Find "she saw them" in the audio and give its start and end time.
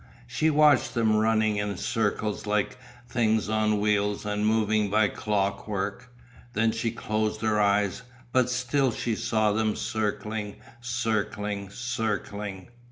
8.91-9.75